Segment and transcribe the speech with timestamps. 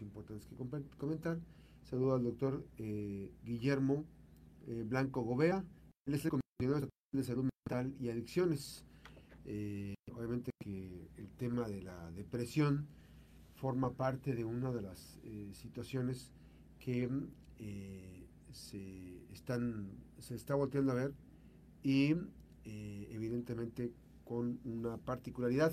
[0.00, 1.38] importantes que comentar.
[1.82, 4.04] Saludo al doctor eh, Guillermo
[4.66, 5.64] eh, Blanco Gobea,
[6.06, 8.84] él es el coordinador de salud mental y adicciones.
[9.44, 12.86] Eh, obviamente que el tema de la depresión
[13.56, 15.20] forma parte de una de las
[15.52, 16.32] situaciones
[16.78, 17.08] que
[18.52, 21.14] se están se está volteando a ver
[21.82, 22.14] y
[22.64, 23.92] evidentemente
[24.24, 25.72] con una particularidad.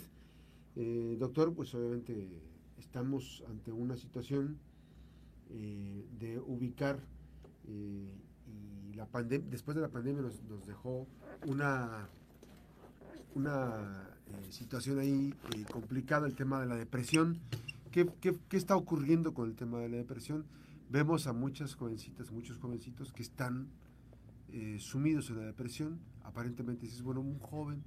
[0.76, 2.42] doctor, pues obviamente
[2.80, 4.58] estamos ante una situación
[5.50, 7.00] eh, de ubicar
[7.68, 8.14] eh,
[8.48, 11.08] y la pandemia después de la pandemia nos, dejó
[11.46, 12.08] una
[13.36, 15.34] una eh, situación ahí
[15.72, 17.40] complicada el tema de la depresión
[17.92, 20.46] ¿Qué, ¿Qué, qué, está ocurriendo con el tema de la depresión?
[20.92, 23.68] Vemos a muchas jovencitas, muchos jovencitos que están
[24.78, 26.00] sumidos en la depresión.
[26.24, 27.84] Aparentemente dices, bueno, un joven,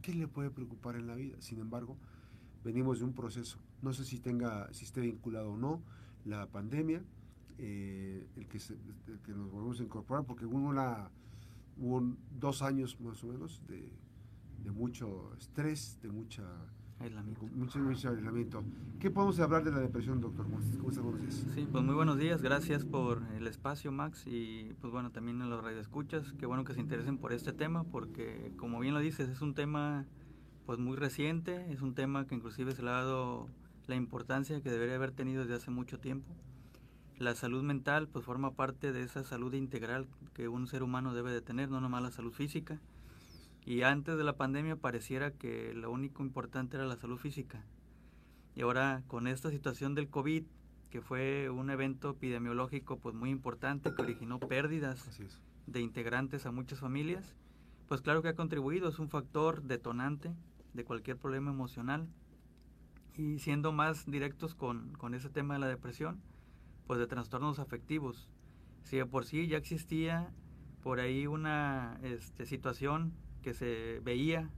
[0.00, 1.36] ¿qué le puede preocupar en la vida?
[1.40, 1.98] Sin embargo,
[2.64, 3.58] venimos de un proceso.
[3.82, 5.82] No sé si tenga, si esté vinculado o no
[6.24, 7.02] la pandemia,
[7.58, 11.10] eh, el, que que nos volvemos a incorporar, porque hubo, una,
[11.78, 13.92] hubo dos años más o menos de,
[14.62, 16.42] de mucho estrés, de mucha
[16.98, 17.42] aislamiento.
[17.54, 18.64] Mucho, mucho, aislamiento.
[18.98, 20.46] ¿Qué podemos hablar de la depresión, doctor?
[20.46, 20.78] ¿Cómo estás?
[20.78, 21.46] Buenos días.
[21.54, 25.50] Sí, pues muy buenos días, gracias por el espacio, Max, y pues bueno, también en
[25.50, 29.28] los radioescuchas, qué bueno que se interesen por este tema, porque como bien lo dices,
[29.28, 30.06] es un tema
[30.64, 33.48] pues muy reciente, es un tema que inclusive se le ha dado
[33.86, 36.34] la importancia que debería haber tenido desde hace mucho tiempo.
[37.18, 41.32] La salud mental pues forma parte de esa salud integral que un ser humano debe
[41.32, 42.78] de tener, no nomás la salud física.
[43.64, 47.64] Y antes de la pandemia pareciera que lo único importante era la salud física.
[48.54, 50.44] Y ahora con esta situación del COVID,
[50.90, 55.08] que fue un evento epidemiológico pues muy importante que originó pérdidas
[55.66, 57.34] de integrantes a muchas familias,
[57.88, 60.32] pues claro que ha contribuido, es un factor detonante
[60.74, 62.06] de cualquier problema emocional.
[63.16, 66.20] Y siendo más directos con, ese tema de la depresión,
[66.86, 68.28] pues de trastornos afectivos.
[68.82, 70.30] Si de por sí ya existía
[70.82, 74.50] por ahí una este, situación que se veía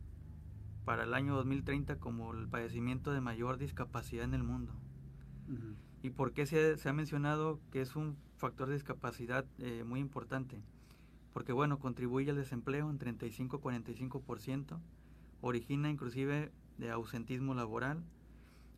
[0.85, 4.73] para el año 2030 como el padecimiento de mayor discapacidad en el mundo.
[6.03, 10.63] ¿Y por qué se, ha mencionado que es un factor de discapacidad eh, muy importante?
[11.33, 14.79] Porque bueno, contribuye al desempleo en 35-45%,
[15.41, 18.03] origina inclusive de ausentismo laboral.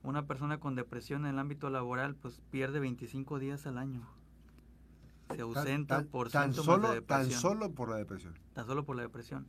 [0.03, 4.07] Una persona con depresión en el ámbito laboral pues pierde 25 días al año.
[5.35, 7.31] Se ausenta por tan solo, de depresión.
[7.31, 8.35] Tan solo por la depresión.
[8.55, 9.47] Tan solo por la depresión.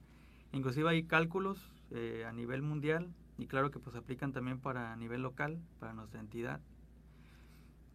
[0.51, 5.22] Inclusive hay cálculos eh, a nivel mundial y claro que pues aplican también para nivel
[5.22, 6.62] local, para nuestra entidad,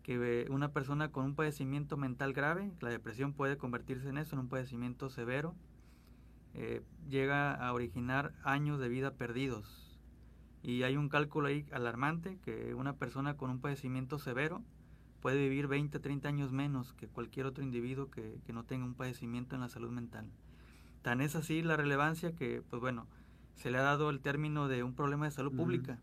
[0.03, 4.41] que una persona con un padecimiento mental grave, la depresión puede convertirse en eso, en
[4.41, 5.55] un padecimiento severo,
[6.55, 9.86] eh, llega a originar años de vida perdidos.
[10.67, 14.65] Y hay un cálculo ahí alarmante que una persona con un padecimiento severo
[15.21, 19.55] puede vivir 20, 30 años menos que cualquier otro individuo que, no tenga un padecimiento
[19.55, 20.29] en la salud mental.
[21.03, 23.07] Tan es así la relevancia que, pues bueno,
[23.55, 26.01] se le ha dado el término de un problema de salud pública.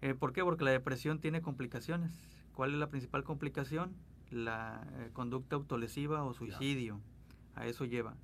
[0.00, 0.42] Eh, ¿Por qué?
[0.42, 2.12] Porque la depresión tiene complicaciones.
[2.54, 3.92] ¿Cuál es la principal complicación?
[4.30, 6.98] La eh, conducta autolesiva o suicidio.
[7.54, 8.14] A eso lleva.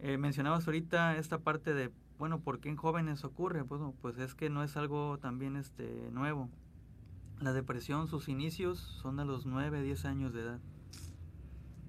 [0.00, 3.64] Eh, mencionabas ahorita esta parte de, bueno, ¿por qué en jóvenes ocurre?
[3.64, 6.48] Pues, pues es que no es algo también este, nuevo.
[7.40, 10.60] La depresión, sus inicios son a los 9, 10 años de edad.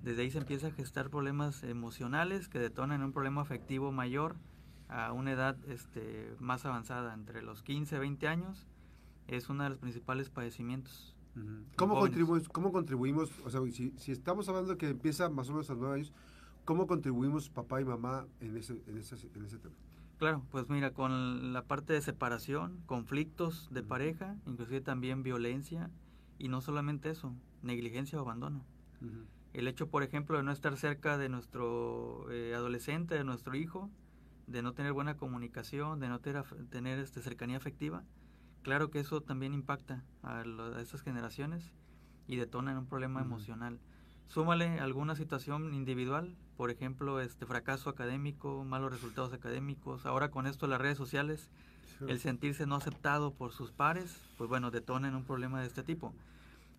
[0.03, 4.35] Desde ahí se empieza a gestar problemas emocionales que detonan un problema afectivo mayor
[4.89, 8.67] a una edad este, más avanzada, entre los 15, 20 años,
[9.27, 11.13] es uno de los principales padecimientos.
[11.75, 13.31] ¿Cómo, contribuimos, ¿Cómo contribuimos?
[13.45, 16.13] O sea, si, si, estamos hablando que empieza más o menos a los 9 años,
[16.67, 19.73] ¿Cómo contribuimos papá y mamá en ese, en ese, en ese tema?
[20.17, 25.91] Claro, pues mira, con la parte de separación, conflictos de pareja, inclusive también violencia,
[26.39, 28.65] y no solamente eso, negligencia o abandono.
[29.53, 33.91] El hecho, por ejemplo, de no estar cerca de nuestro eh, adolescente, de nuestro hijo,
[34.47, 38.03] de no tener buena comunicación, de no tener, tener este, cercanía afectiva,
[38.63, 41.73] claro que eso también impacta a, a estas generaciones
[42.27, 43.79] y detona en un problema emocional.
[44.27, 50.67] Súmale alguna situación individual, por ejemplo, este fracaso académico, malos resultados académicos, ahora con esto
[50.67, 51.49] las redes sociales,
[52.07, 56.13] el sentirse no aceptado por sus pares, pues bueno, detonen un problema de este tipo.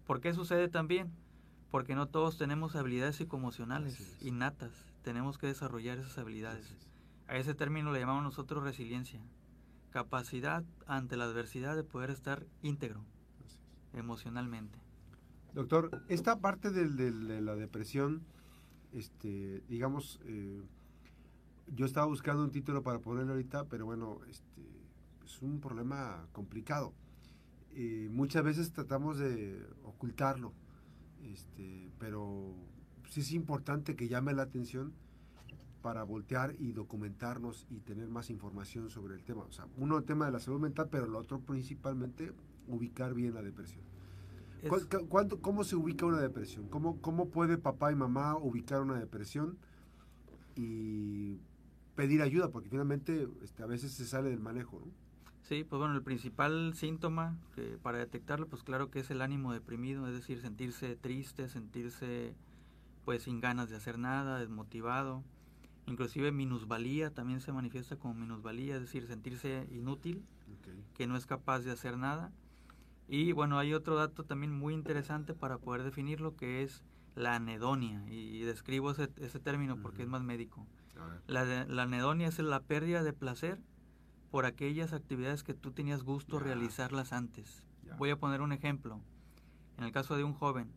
[0.06, 1.10] ¿Por qué sucede también?
[1.70, 4.70] Porque no todos tenemos habilidades psicoemocionales innatas,
[5.02, 6.72] tenemos que desarrollar esas habilidades.
[7.28, 9.20] A ese término le llamamos nosotros resiliencia,
[9.90, 13.04] capacidad ante la adversidad de poder estar íntegro
[13.94, 14.78] emocionalmente.
[15.58, 18.22] Doctor, esta parte de, la depresión,
[18.92, 20.62] este, digamos, eh,
[21.74, 24.62] yo estaba buscando un título para ponerlo ahorita, pero bueno, este,
[25.24, 26.94] es un problema complicado.
[27.72, 30.52] eh, muchas veces tratamos de ocultarlo,
[31.24, 32.54] este, pero
[33.08, 34.92] sí es importante que llame la atención
[35.82, 39.42] para voltear y documentarnos y tener más información sobre el tema.
[39.42, 42.32] O sea, uno el tema de la salud mental, pero lo otro principalmente
[42.68, 43.97] ubicar bien la depresión.
[45.40, 46.68] ¿Cómo se ubica una depresión?
[46.68, 49.58] ¿Cómo, ¿Cómo puede papá y mamá ubicar una depresión
[50.56, 51.38] y
[51.94, 52.50] pedir ayuda?
[52.50, 54.92] Porque finalmente este, a veces se sale del manejo, ¿no?
[55.42, 59.52] Sí, pues bueno, el principal síntoma que para detectarlo, pues claro que es el ánimo
[59.52, 62.34] deprimido, es decir, sentirse triste, sentirse
[63.06, 65.24] pues sin ganas de hacer nada, desmotivado,
[65.86, 70.22] inclusive minusvalía también se manifiesta como minusvalía, es decir, sentirse inútil,
[70.92, 72.30] que no es capaz de hacer nada.
[73.08, 76.84] Y bueno, hay otro dato también muy interesante para poder definirlo que es
[77.14, 80.66] la anedonia, y describo ese, ese término porque es más médico.
[81.26, 83.60] La, la anedonia es la pérdida de placer
[84.30, 87.64] por aquellas actividades que tú tenías gusto realizarlas antes.
[87.96, 89.00] Voy a poner un ejemplo.
[89.78, 90.70] En el caso de un joven,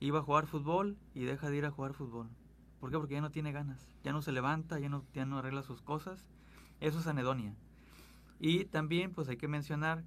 [0.00, 2.28] iba a jugar fútbol y deja de ir a jugar fútbol.
[2.80, 2.98] ¿Por qué?
[2.98, 5.82] Porque ya no tiene ganas, ya no se levanta, ya no, ya no arregla sus
[5.82, 6.26] cosas.
[6.80, 7.54] Eso es anedonia.
[8.40, 10.04] Y también pues hay que mencionar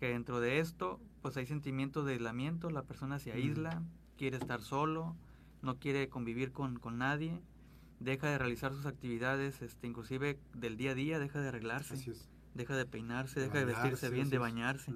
[0.00, 3.82] que dentro de esto pues hay sentimientos de aislamiento, la persona se aísla,
[4.16, 5.14] quiere estar solo,
[5.62, 7.40] no quiere convivir con, con nadie,
[8.00, 11.96] deja de realizar sus actividades, este, inclusive del día a día, deja de arreglarse
[12.54, 14.92] deja de peinarse, deja de vestirse bien, de bañarse.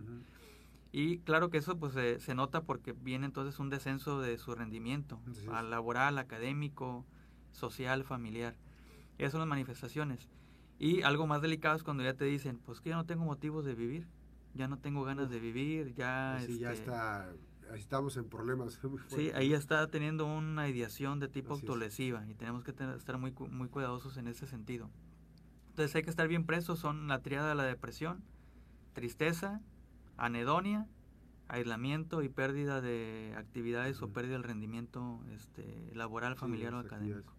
[0.93, 5.21] Y claro que eso pues se, nota porque viene entonces un descenso de su rendimiento
[5.69, 7.05] laboral, académico,
[7.53, 8.57] social, familiar.
[9.19, 10.29] Esas son las manifestaciones.
[10.79, 13.65] Y algo más delicado es cuando ya te dicen, pues que ya no tengo motivos
[13.65, 14.07] de vivir,
[14.55, 16.39] ya no tengo ganas de vivir, ya...
[16.47, 17.33] Sí, ya este está,
[17.75, 18.81] estamos en problemas.
[19.09, 23.33] sí, ahí ya está teniendo una ideación de tipo autolesiva y tenemos que estar muy,
[23.51, 24.91] muy cuidadosos en ese sentido.
[25.71, 28.23] Entonces hay que estar bien presos, son la triada de la depresión,
[28.93, 29.61] tristeza,
[30.17, 30.87] anedonia,
[31.49, 37.35] aislamiento y pérdida de actividades o pérdida del rendimiento este, laboral, familiar o académico.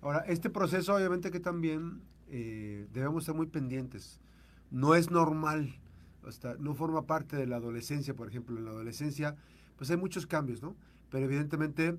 [0.00, 4.20] Ahora, este proceso obviamente que también eh, debemos estar muy pendientes.
[4.70, 5.78] No es normal,
[6.26, 8.56] hasta, no forma parte de la adolescencia, por ejemplo.
[8.58, 9.36] En la adolescencia,
[9.76, 10.76] pues hay muchos cambios, ¿no?
[11.10, 11.96] Pero evidentemente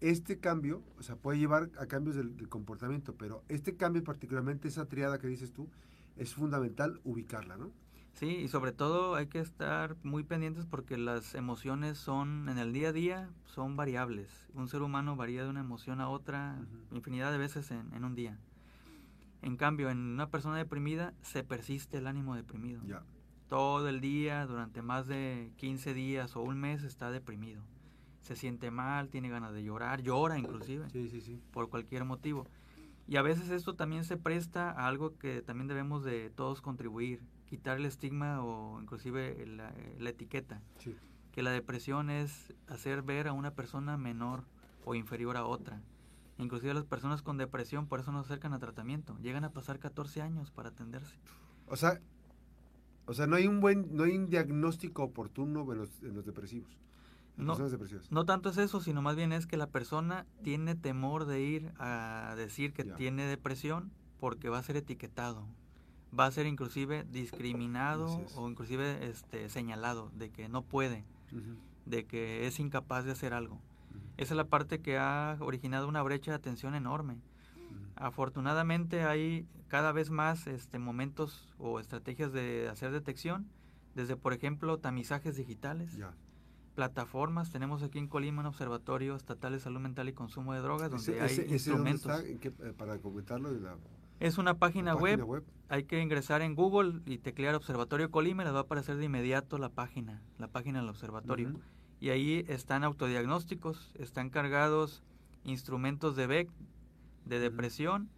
[0.00, 4.86] este cambio, o sea, puede llevar a cambios del, comportamiento, pero este cambio, particularmente esa
[4.86, 5.68] triada que dices tú,
[6.16, 7.72] es fundamental ubicarla, ¿no?
[8.14, 12.72] Sí, y sobre todo hay que estar muy pendientes porque las emociones son, en el
[12.72, 14.28] día a día, son variables.
[14.54, 16.60] Un ser humano varía de una emoción a otra
[16.90, 18.36] infinidad de veces en, en, un día.
[19.42, 22.82] En cambio, en una persona deprimida se persiste el ánimo deprimido.
[22.84, 23.04] Ya.
[23.48, 27.62] Todo el día, durante más de 15 días o un mes, está deprimido
[28.28, 30.86] se siente mal, tiene ganas de llorar, llora inclusive,
[31.50, 32.46] por cualquier motivo.
[33.06, 37.22] Y a veces esto también se presta a algo que también debemos de todos contribuir,
[37.46, 40.60] quitar el estigma o inclusive la, etiqueta,
[41.32, 44.44] que la depresión es hacer ver a una persona menor
[44.84, 45.80] o inferior a otra.
[46.36, 49.78] Inclusive las personas con depresión por eso no se acercan a tratamiento, llegan a pasar
[49.78, 51.16] 14 años para atenderse.
[51.66, 51.98] O sea,
[53.08, 56.70] o sea, no hay un buen, no hay un diagnóstico oportuno en los depresivos.
[57.38, 57.56] No,
[58.10, 61.72] no tanto es eso, sino más bien es que la persona tiene temor de ir
[61.78, 65.46] a decir que tiene depresión porque va a ser etiquetado,
[66.18, 71.04] va a ser inclusive discriminado o inclusive este, señalado de que no puede,
[71.86, 73.60] de que es incapaz de hacer algo.
[74.16, 77.18] Esa es la parte que ha originado una brecha de atención enorme.
[78.00, 83.48] Afortunadamente hay cada vez más este, momentos o estrategias de hacer detección,
[83.94, 85.98] desde por ejemplo tamizajes digitales
[86.74, 87.50] plataformas.
[87.50, 91.20] Tenemos aquí en Colima un observatorio estatal de salud mental y consumo de drogas donde
[91.20, 92.22] hay instrumentos.
[92.22, 92.98] Eh, para
[94.20, 95.44] es una página, web.
[95.68, 99.04] Hay que ingresar en Google y teclear Observatorio Colima y les va a aparecer de
[99.04, 101.54] inmediato la página, la página del observatorio.
[102.00, 105.02] Y ahí están autodiagnósticos, están cargados
[105.44, 106.48] instrumentos de BEC,
[107.28, 108.08] de depresión,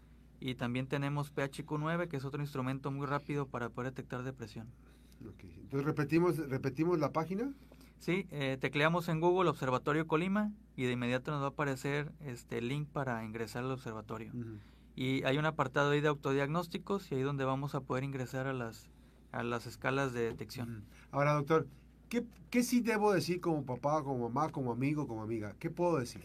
[0.40, 4.68] y también tenemos PHQ9, que es otro instrumento muy rápido para poder detectar depresión.
[5.20, 7.52] Entonces repetimos, repetimos la página.
[7.98, 12.62] Sí, eh, tecleamos en Google Observatorio Colima y de inmediato nos va a aparecer este
[12.62, 14.32] link para ingresar al observatorio.
[14.96, 18.54] Y hay un apartado ahí de autodiagnósticos y ahí donde vamos a poder ingresar a
[18.54, 18.88] las,
[19.32, 20.84] a las escalas de detección.
[21.10, 21.66] Ahora, doctor,
[22.08, 25.54] ¿qué, ¿qué sí debo decir como papá, como mamá, como amigo, como amiga?
[25.58, 26.24] ¿Qué puedo decir?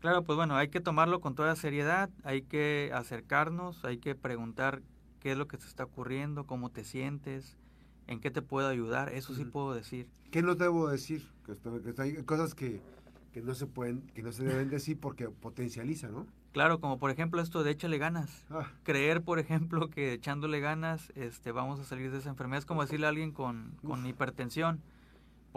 [0.00, 4.82] Claro, pues bueno, hay que tomarlo con toda seriedad, hay que acercarnos, hay que preguntar
[5.20, 7.56] qué es lo que te está ocurriendo, cómo te sientes,
[8.06, 10.08] en qué te puedo ayudar, eso sí puedo decir.
[10.30, 11.26] ¿Qué no debo decir?
[11.44, 12.80] Que, hay cosas que,
[13.32, 16.26] que no se pueden, que no se deben decir porque potencializa, ¿no?
[16.52, 18.46] Claro, como por ejemplo esto de échale ganas.
[18.48, 22.60] Ah, Creer, por ejemplo, que echándole ganas este, vamos a salir de esa enfermedad.
[22.60, 24.80] Es como decirle a alguien con, con hipertensión,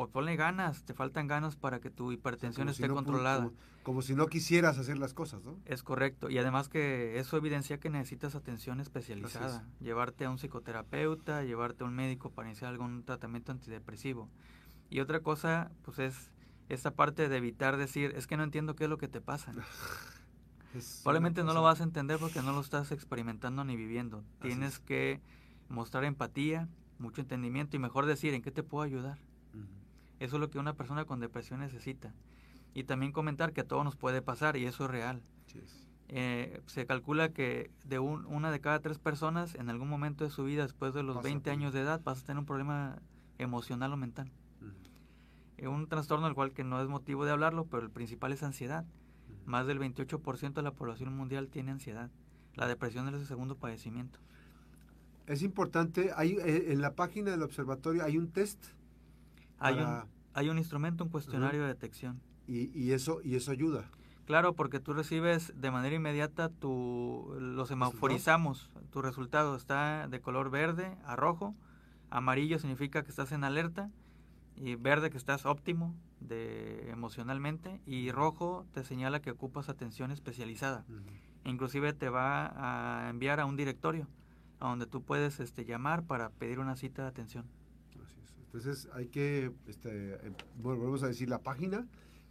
[0.07, 3.45] ponle ganas, te faltan ganas para que tu hipertensión esté no controlada.
[3.45, 5.57] Como, como si no quisieras hacer las cosas, ¿no?
[5.65, 6.29] Es correcto.
[6.29, 9.67] Y además que eso evidencia que necesitas atención especializada.
[9.79, 14.29] Llevarte a un psicoterapeuta, llevarte a un médico para iniciar algún tratamiento antidepresivo.
[14.89, 16.31] Y otra cosa, pues es
[16.69, 19.51] esta parte de evitar decir, es que no entiendo qué es lo que te pasa.
[20.75, 24.23] Es Probablemente no lo vas a entender porque no lo estás experimentando ni viviendo.
[24.39, 24.79] Así Tienes es.
[24.79, 25.19] que
[25.67, 29.17] mostrar empatía, mucho entendimiento y mejor decir en qué te puedo ayudar.
[30.19, 32.13] Eso es lo que una persona con depresión necesita.
[32.73, 35.21] Y también comentar que a todos nos puede pasar y eso es real.
[36.11, 40.31] Eh, se calcula que de un- una de cada tres personas en algún momento de
[40.31, 42.45] su vida después de los Pasa 20 por- años de edad vas a tener un
[42.45, 42.97] problema
[43.37, 44.31] emocional o mental.
[45.57, 48.43] Eh, un trastorno del cual que no es motivo de hablarlo, pero el principal es
[48.43, 48.85] ansiedad.
[49.45, 52.09] Más del 28% de la población mundial tiene ansiedad.
[52.55, 54.19] La depresión es el segundo padecimiento.
[55.27, 58.63] Es importante, hay, eh, en la página del observatorio hay un test
[59.59, 62.21] Hay, para- un, hay un instrumento, un cuestionario de detección.
[62.47, 63.89] y, y eso y eso ayuda.
[64.25, 70.51] Claro, porque tú recibes de manera inmediata tu, lo semaforizamos, tu resultado está de color
[70.51, 71.55] verde a rojo,
[72.11, 73.89] amarillo significa que estás en alerta
[74.55, 80.85] y verde que estás óptimo de emocionalmente y rojo te señala que ocupas atención especializada.
[80.89, 80.99] Ujú.
[81.45, 82.51] Inclusive te va
[83.05, 84.07] a enviar a un directorio
[84.59, 87.45] a donde tú puedes este, llamar para pedir una cita de atención.
[88.51, 90.17] Entonces hay que, este,
[90.57, 91.85] bueno, volvemos a decir la página.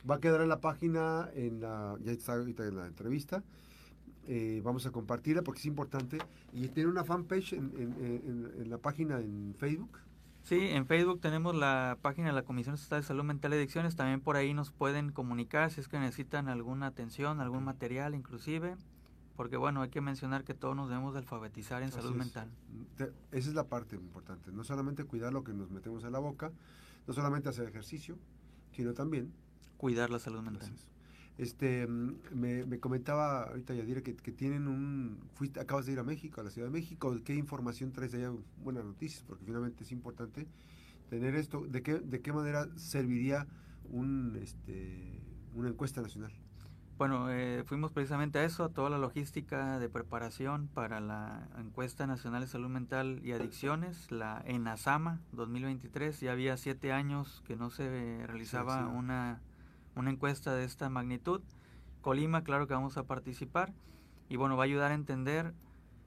[0.08, 3.44] Va a quedar en la página, en la, ya está ahorita en la entrevista.
[4.26, 6.18] Eh, vamos a compartirla porque es importante.
[6.52, 9.98] Y tiene una fanpage en, en- en- en la página en Facebook.
[10.42, 13.94] Sí, en Facebook tenemos la página de la Comisión Estatal de Salud Mental y Adicciones.
[13.96, 18.74] También por ahí nos pueden comunicar si es que necesitan alguna atención, algún material inclusive.
[19.38, 22.50] Porque bueno, hay que mencionar que todos nos debemos de alfabetizar en salud mental.
[22.96, 24.50] Te- esa es la parte importante.
[24.50, 26.50] No solamente cuidar lo que nos metemos en la boca,
[27.06, 28.18] no solamente hacer ejercicio,
[28.72, 29.32] sino también
[29.76, 30.72] Cuidar la salud mental.
[31.38, 36.00] Este, mm, me, me comentaba ahorita Yadira que, que tienen un, fuiste, acabas de ir
[36.00, 38.36] a México, a la Ciudad de México, ¿qué información traes de allá?
[38.64, 40.48] Buenas noticias, porque finalmente es importante
[41.10, 41.64] tener esto.
[41.64, 43.46] ¿De qué, de qué manera serviría
[43.88, 45.22] un, este,
[45.54, 46.32] una encuesta nacional?
[46.98, 52.08] Bueno, eh, fuimos precisamente a eso, a toda la logística de preparación para la encuesta
[52.08, 56.18] nacional de salud mental y adicciones, la ENASAMA 2023.
[56.18, 58.96] Ya había siete años que no se realizaba sí.
[58.96, 59.40] una,
[59.94, 61.40] una encuesta de esta magnitud.
[62.00, 63.72] Colima, claro que vamos a participar
[64.28, 65.54] y bueno, va a ayudar a entender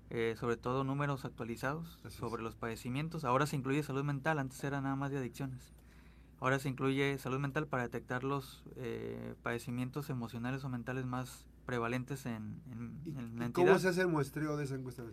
[0.09, 2.13] eh, sobre todo números actualizados Así es.
[2.15, 3.23] sobre los padecimientos.
[3.23, 5.73] Ahora se incluye salud mental, antes era nada más de adicciones.
[6.41, 12.25] Ahora se incluye salud mental para detectar los eh, padecimientos emocionales o mentales más prevalentes
[12.25, 13.67] en, en- ¿Y, en la y entidad.
[13.67, 15.03] cómo se hace el muestreo de esa encuesta?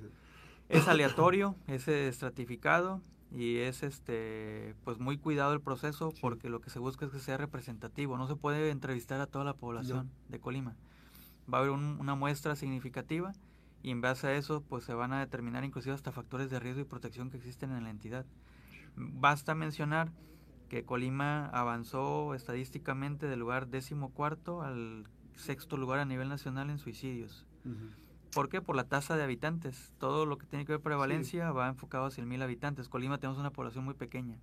[0.71, 6.19] Es aleatorio, es estratificado y es este pues muy cuidado el proceso Sí.
[6.23, 8.17] porque lo que se busca es que sea representativo.
[8.17, 10.77] No se puede entrevistar a toda la población de Colima.
[11.53, 13.33] Va a haber un- una muestra significativa
[13.83, 16.81] y en base a eso pues se van a determinar inclusive hasta factores de riesgo
[16.81, 18.25] y protección que existen en la entidad.
[18.97, 20.11] Basta mencionar
[20.69, 26.79] que Colima avanzó estadísticamente del lugar décimo cuarto al sexto lugar a nivel nacional en
[26.79, 27.47] suicidios.
[28.35, 28.61] ¿Por qué?
[28.61, 29.93] Por la tasa de habitantes.
[29.99, 32.89] Todo lo que tiene que ver prevalencia va enfocado a 100.000 habitantes.
[32.89, 34.37] Colima tenemos una población muy pequeña.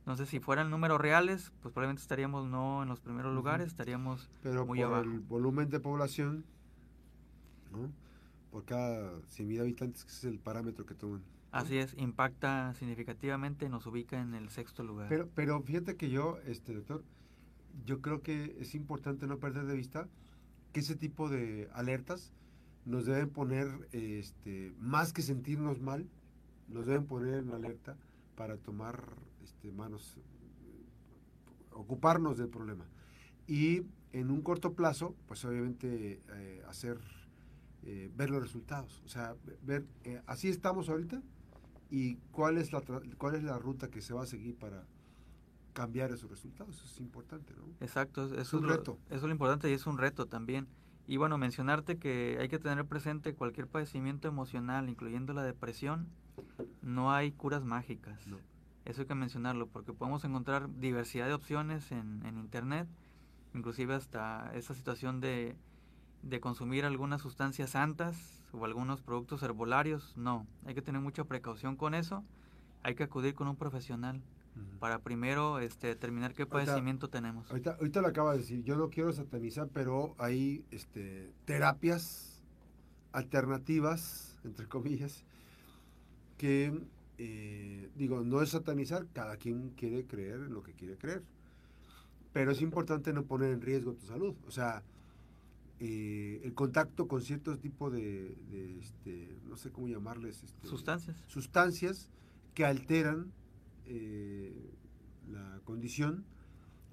[0.00, 3.36] Entonces, si fueran números reales, pues probablemente estaríamos no en los primeros Ujú.
[3.36, 5.02] lugares, estaríamos Pero muy por abajo.
[5.04, 6.44] el volumen de población,
[7.70, 7.90] ¿no?
[8.50, 11.22] por cada 100.000 habitantes, que es el parámetro que toman.
[11.52, 15.08] Así es, impacta significativamente, nos ubica en el sexto lugar.
[15.10, 17.04] Pero, pero fíjate que yo, este doctor,
[17.84, 20.08] yo creo que es importante no perder de vista
[20.72, 22.32] que ese tipo de alertas
[22.86, 26.08] nos deben poner, este, más que sentirnos mal,
[26.68, 27.98] nos deben poner en alerta
[28.34, 29.04] para tomar
[29.44, 30.18] este, manos,
[31.70, 32.86] ocuparnos del problema.
[33.46, 33.82] Y
[34.12, 36.98] en un corto plazo, pues obviamente eh, hacer,
[37.82, 39.02] eh, ver los resultados.
[39.04, 41.22] O sea, ver, eh, así estamos ahorita
[41.92, 42.82] y cuál es, la,
[43.18, 44.86] cuál es la ruta que se va a seguir para
[45.74, 46.74] cambiar esos resultados.
[46.74, 47.64] Eso es importante, ¿no?
[47.80, 48.98] Exacto, eso es, un lo, reto.
[49.08, 50.68] eso es lo importante y es un reto también.
[51.06, 56.08] Y bueno, mencionarte que hay que tener presente cualquier padecimiento emocional, incluyendo la depresión,
[56.80, 58.26] no hay curas mágicas.
[58.26, 58.38] No.
[58.86, 62.88] Eso hay que mencionarlo, porque podemos encontrar diversidad de opciones en, en Internet,
[63.52, 65.56] inclusive hasta esa situación de,
[66.22, 70.16] de consumir algunas sustancias santas o algunos productos herbolarios.
[70.16, 72.24] No, hay que tener mucha precaución con eso,
[72.82, 74.22] hay que acudir con un profesional
[74.78, 77.50] para primero este, determinar qué padecimiento tenemos.
[77.50, 82.42] Ahorita, ahorita lo acaba de decir, yo no quiero satanizar, pero hay este, terapias
[83.12, 85.24] alternativas, entre comillas,
[86.36, 86.82] que,
[87.18, 91.22] eh, digo, no es satanizar, cada quien quiere creer en lo que quiere creer,
[92.32, 94.34] pero es importante no poner en riesgo tu salud.
[94.46, 94.82] O sea,
[95.84, 98.38] eh, el contacto con ciertos tipos de,
[98.78, 101.24] este, no sé cómo llamarles, este, sustancias.
[101.26, 102.08] Sustancias
[102.54, 103.32] que alteran
[103.86, 104.70] eh,
[105.28, 106.24] la condición,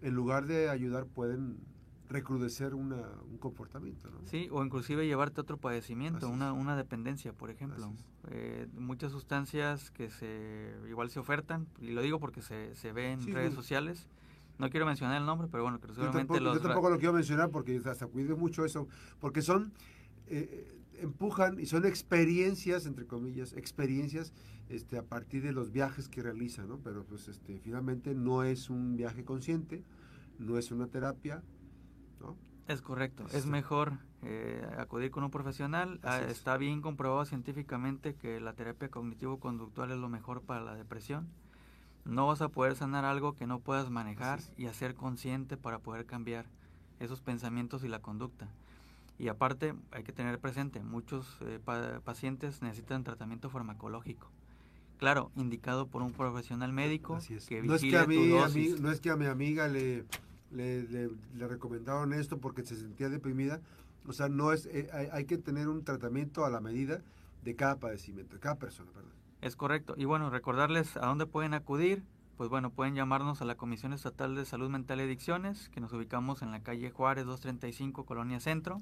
[0.01, 1.60] en lugar de ayudar pueden
[2.08, 4.10] recrudecer una, un comportamiento.
[4.10, 4.25] ¿no?
[4.25, 7.93] Sí, o inclusive llevarte a otro padecimiento, una, una dependencia, por ejemplo.
[8.29, 13.12] Eh, muchas sustancias que se igual se ofertan, y lo digo porque se, se ve
[13.12, 14.08] en redes sociales.
[14.60, 17.13] No quiero mencionar el nombre, pero bueno, que seguramente yo tampoco, Yo tampoco lo quiero
[17.13, 18.88] mencionar porque hasta cuido mucho eso,
[19.20, 19.74] porque son...
[20.28, 24.34] Eh, empujan y son experiencias, entre comillas, experiencias
[24.70, 26.78] este, a partir de los viajes que realizan, ¿no?
[26.78, 29.84] Pero pues este, finalmente no es un viaje consciente,
[30.38, 31.42] no es una terapia,
[32.20, 32.38] ¿no?
[32.68, 36.00] Es correcto, es, mejor eh, acudir con un profesional.
[36.04, 41.28] Ah, está bien comprobado científicamente que la terapia cognitivo-conductual es lo mejor para la depresión.
[42.06, 46.06] No vas a poder sanar algo que no puedas manejar y hacer consciente para poder
[46.06, 46.46] cambiar
[47.00, 48.48] esos pensamientos y la conducta.
[49.18, 51.60] Y aparte, hay que tener presente, muchos eh,
[52.03, 54.32] pacientes necesitan tratamiento farmacológico.
[54.98, 59.10] Claro, indicado por un profesional médico que no es que a mí, no es que
[59.10, 60.06] a mi amiga le,
[60.51, 61.10] le,
[61.48, 63.62] recomendaron esto porque se sentía deprimida.
[64.08, 67.01] O sea, no es eh, hay, que tener un tratamiento a la medida
[67.44, 68.91] de cada padecimiento, de cada persona.
[68.91, 69.12] Perdón.
[69.41, 69.96] Es correcto.
[69.98, 72.03] Y bueno, recordarles a dónde pueden acudir.
[72.38, 75.91] Pues bueno, pueden llamarnos a la Comisión Estatal de Salud Mental y Adicciones, que nos
[75.91, 78.81] ubicamos en la calle Juárez 235, Colonia Centro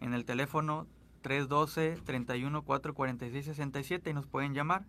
[0.00, 0.86] en el teléfono
[1.22, 4.84] 312-31-446-67 y nos pueden llamar.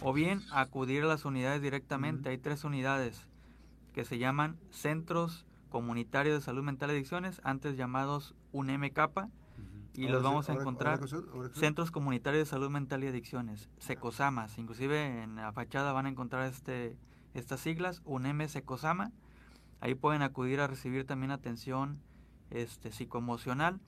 [0.00, 2.28] O bien acudir a las unidades directamente.
[2.30, 3.26] Hay tres unidades
[3.92, 9.28] que se llaman Centros Comunitarios de Salud Mental y Adicciones, antes llamados UNMK.
[9.96, 11.00] Y los vamos a encontrar.
[11.54, 14.58] Centros Comunitarios de Salud Mental y Adicciones, SECOSAMAS.
[14.58, 16.96] Inclusive en la fachada van a encontrar este,
[17.34, 19.12] estas siglas, UNM SECOSAMA.
[19.80, 22.00] Ahí pueden acudir a recibir también atención
[22.50, 23.80] este, psicoemocional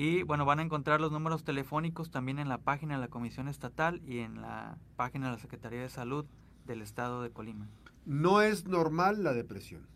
[0.00, 3.48] y bueno, van a encontrar los números telefónicos también en la página de la Comisión
[3.48, 6.24] Estatal y en la página de la Secretaría de Salud
[6.66, 7.68] del Estado de Colima.
[8.06, 9.88] No es normal la depresión.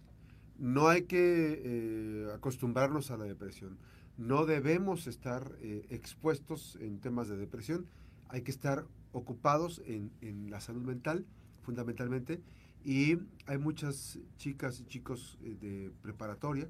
[0.58, 3.78] No hay que eh, acostumbrarnos a la depresión.
[4.16, 7.86] No debemos estar eh, expuestos en temas de depresión.
[8.28, 11.26] Hay que estar ocupados en, en la salud mental,
[11.62, 12.40] fundamentalmente.
[12.84, 16.68] Y hay muchas chicas y chicos eh, de preparatoria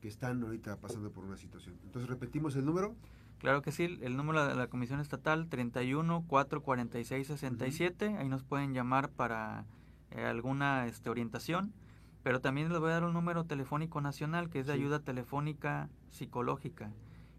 [0.00, 1.76] que están ahorita pasando por una situación.
[1.84, 2.96] Entonces, repetimos el número.
[3.38, 8.74] Claro que sí, el número de la Comisión Estatal 31 446 67, ahí nos pueden
[8.74, 9.64] llamar para
[10.10, 11.72] eh, alguna este, orientación,
[12.22, 15.88] pero también les voy a dar un número telefónico nacional que es de ayuda telefónica
[16.10, 16.92] psicológica,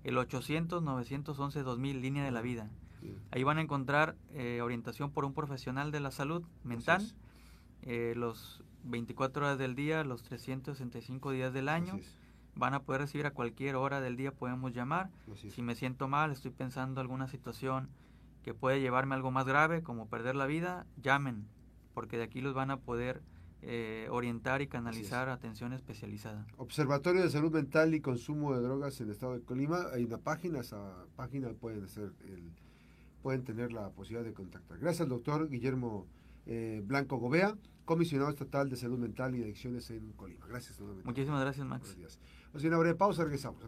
[0.03, 2.69] el 800 911 2000 línea de la vida.
[3.31, 7.03] Ahí van a encontrar eh, orientación por un profesional de la salud mental,
[7.81, 11.99] eh, los 24 horas del día, los 365 días del año.
[12.53, 15.09] Van a poder recibir a cualquier hora del día, podemos llamar.
[15.35, 17.89] Si me siento mal, estoy pensando alguna situación
[18.43, 21.47] que puede llevarme a algo más grave, como perder la vida, llamen,
[21.93, 23.21] porque de aquí los van a poder
[23.63, 26.47] eh, orientar y canalizar atención especializada.
[26.57, 30.17] Observatorio de Salud Mental y Consumo de Drogas en el Estado de Colima, hay una
[30.17, 32.51] página, esa página pueden, ser el,
[33.21, 34.79] pueden tener la posibilidad de contactar.
[34.79, 36.07] Gracias al doctor Guillermo
[36.47, 40.47] eh, Blanco Gobea, comisionado estatal de Salud Mental y Adicciones en Colima.
[40.47, 41.81] Gracias Muchísimas gracias, Max.
[41.81, 42.19] Buenos días.
[42.65, 43.61] Una breve pausa, regresamos.